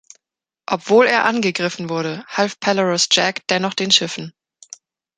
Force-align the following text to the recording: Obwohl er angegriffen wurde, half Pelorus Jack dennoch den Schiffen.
Obwohl 0.65 1.05
er 1.05 1.25
angegriffen 1.25 1.87
wurde, 1.87 2.25
half 2.27 2.59
Pelorus 2.59 3.07
Jack 3.11 3.45
dennoch 3.49 3.75
den 3.75 3.91
Schiffen. 3.91 4.33